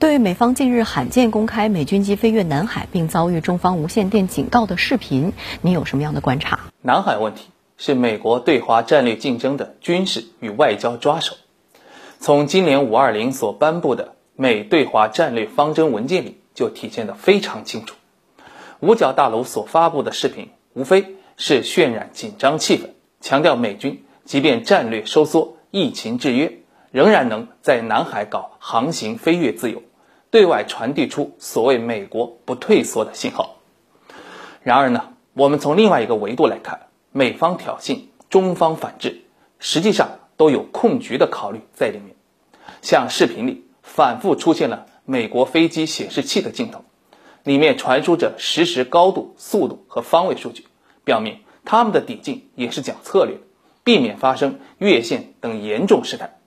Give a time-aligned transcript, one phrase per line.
[0.00, 6.58] 对美方近日罕见公开美军机飞越南海并遭遇中方无线电警告的视频，你有什么样的观察？
[6.80, 11.36] 南海问题是美国对华战略竞争的军事与外交抓手。
[12.18, 17.94] 从今年五二零所颁布的美对华战略方针文件里就体现得非常清楚。
[18.80, 22.86] 五角大楼所发布的视频无非是渲染紧张气氛，
[23.20, 26.60] 强调美军即便战略收缩、疫情制约，
[26.90, 29.82] 仍然能在南海搞航行飞越自由。
[30.30, 33.56] 对外传递出所谓美国不退缩的信号。
[34.62, 39.22] 然而呢，我们从另外一个维度来看，美方挑衅，中方反制，
[39.58, 42.14] 实际上都有控局的考虑在里面。
[42.80, 46.84] 像视频里反复出现了美国飞机显示器的镜头，
[47.42, 50.66] 里面传输着实时高度、速度和方位数据，
[51.02, 53.38] 表明他们的抵近也是讲策略，
[53.82, 56.38] 避免发生越线等严重事态。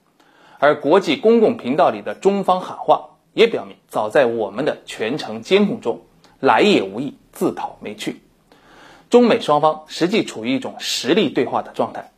[0.58, 3.10] 而国际公共频道里的中方喊话。
[3.34, 6.02] 也表明，早在我们的全程监控中，
[6.40, 8.22] 来也无意自讨没趣。
[9.10, 12.12] 中美双方实际处于一种实力对话的状态。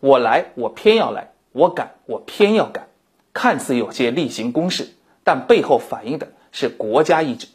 [0.00, 2.88] 我来，我偏要来；我赶，我偏要赶。
[3.32, 4.90] 看似有些例行公事，
[5.24, 7.48] 但背后反映的是国家意志。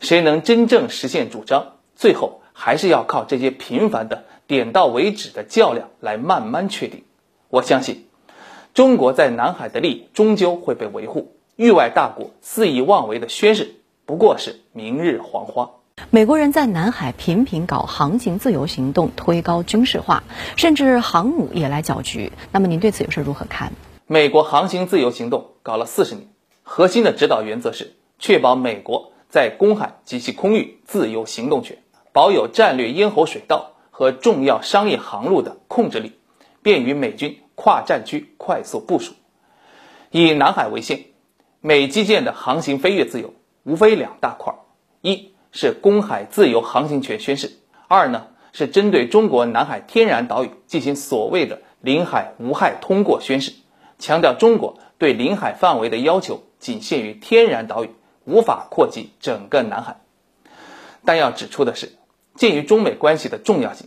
[0.00, 7.04] 谁能真正实现主张，最后还是要靠这些频繁的点到为止的较量来慢慢确定。
[7.48, 8.06] 我相信，
[8.74, 11.34] 中国在南海的利益终究会被维护。
[11.62, 15.70] 域外大国肆意妄为的宣示，不过是明日黄花。
[16.10, 20.24] 美国人在南海频频搞航行自由行动，推高军事化，
[20.56, 22.32] 甚至航母也来搅局。
[22.50, 23.72] 那么您对此又是如何看？
[24.08, 26.26] 美国航行自由行动搞了四十年，
[26.64, 31.78] 核心的指导原则是确保美国在公海及其空域自由行动权，
[32.10, 36.14] 保有战略咽喉水道和重要商业航路的控制力，
[36.60, 39.12] 便于美军跨战区快速部署。
[40.10, 41.11] 以南海为线。
[41.64, 44.52] 美基建的航行飞跃自由，无非两大块：
[45.00, 47.50] 一是公海自由航行权宣誓；
[47.86, 53.52] 二呢是针对中国南海天然岛屿进行所谓的领海无害通过宣誓，
[54.00, 57.90] 强调中国对领海范围的要求仅限于天然岛屿，
[58.24, 60.00] 无法扩及整个南海。
[61.04, 61.92] 但要指出的是，
[62.34, 63.86] 鉴于中美关系的重要性，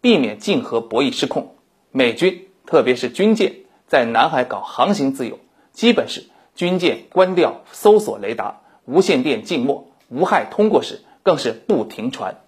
[0.00, 1.56] 避免竞合博弈失控，
[1.90, 3.52] 美军特别是军舰
[3.88, 5.40] 在南海搞航行自由，
[5.72, 6.28] 基本是。
[6.56, 12.40] 军舰关掉搜索雷达，无线电静默，无害通过时更是不停传。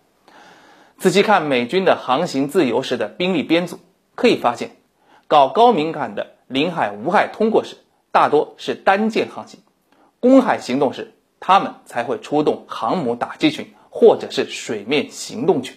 [0.97, 3.79] 仔细看美军的航行自由时的兵力编组，
[4.15, 4.73] 可以发现，
[5.29, 7.77] 搞高敏感的领海无害通过时，
[8.11, 9.61] 大多是单舰航行；
[10.21, 15.77] 公海行动时，他们才会出动航母打击群或者是水面行动群。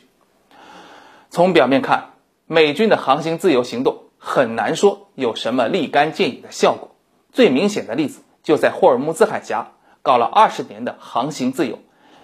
[1.30, 2.14] 从表面看，
[2.48, 6.91] 美军的航行自由行动很难说有什么立竿见影的效果。
[7.32, 9.72] 最明显的例子就在霍尔木兹海峡
[10.02, 11.80] 搞了二十年的航行自由，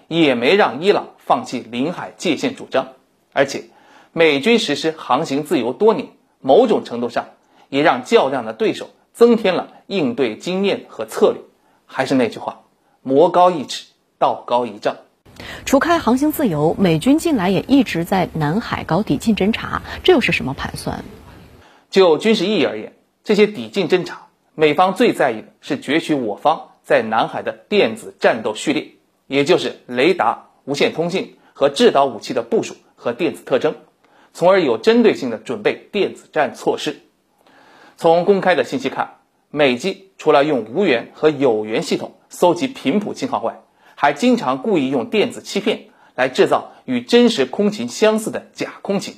[0.08, 2.88] 也没让伊朗放弃领海界限主张，
[3.32, 3.64] 而且
[4.12, 6.08] 美军实施航行自由多年，
[6.40, 7.26] 某种程度上
[7.68, 11.40] 也让较量的对手增添了应对经验和策略。
[11.86, 12.60] 还是那句话，
[13.02, 13.86] 魔高一尺，
[14.18, 14.96] 道高一丈。
[15.64, 21.02] 除开航行自由，美军近来也一直在南海搞抵近侦察，这又是什么盘算？
[21.88, 22.92] 就军事意义而言，
[23.24, 24.27] 这些抵近侦察。
[24.60, 28.88] 美方最在意的是攫取我方在南海的电子战斗序列，
[29.28, 33.76] 也就是雷达、无线通信和制导武器的部署和电子特征，
[34.32, 37.02] 从而有针对性的准备电子战措施。
[37.96, 39.18] 从公开的信息看，
[39.48, 43.60] 美机除了用无源和有源系统搜集频谱信号外，
[43.94, 49.14] 还经常故意用电子欺骗来制造与真实空情相似的假空情，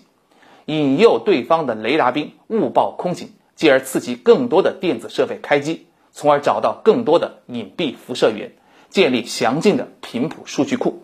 [0.66, 3.32] 引诱对方的雷达兵误报空情。
[3.60, 8.52] 进而刺激更多的电子设备开机，从而找到更多的隐蔽辐射源，
[8.88, 11.02] 建立详尽的频谱数据库。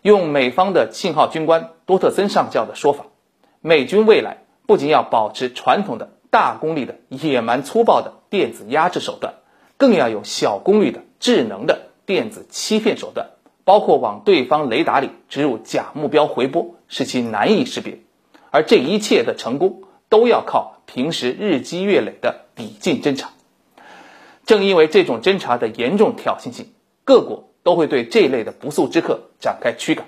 [0.00, 3.08] 用美方的信号军官多特森上校的说法，
[3.60, 9.34] 美军未来不仅要保持传统的大功率的野蛮粗暴的电子压制手段，
[9.76, 13.32] 更要有小功率的智能的电子欺骗手段，
[13.64, 17.98] 包括往对方雷达里植入假目标回波，使其难以识别。
[18.50, 19.82] 而这一切的成功。
[20.10, 23.30] 都要靠平时日积月累的抵近侦察。
[24.44, 26.72] 正因为这种侦察的严重挑衅性，
[27.04, 30.06] 各国都会对这类的不速之客展开驱赶。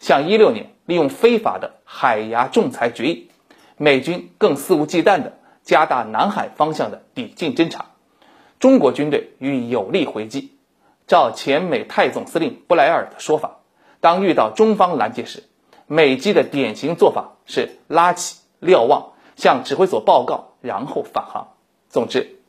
[0.00, 3.30] 像一六年利用非法的海牙仲裁决议，
[3.76, 7.86] 美军更肆无忌惮地加大南海方向的抵近侦察，
[8.58, 10.52] 中国军队予以有力回击。
[11.06, 13.58] 照前美太总司令布莱尔的说法，
[14.00, 15.44] 当遇到中方拦截时，
[15.86, 19.12] 美机的典型做法是拉起、瞭望。
[19.36, 21.48] 向指挥所报告，然后返航。
[21.88, 22.40] 总之，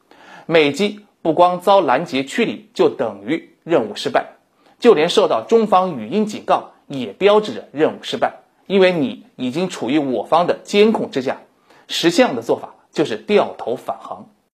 [0.48, 4.38] 美机不光遭拦截驱离，就等于任务失败，
[4.80, 11.42] 就连受到中方语音警告，也标志着任务失败，因为你已经处于我方的监控之下。
[11.88, 14.30] 识相的做法就是掉头返航。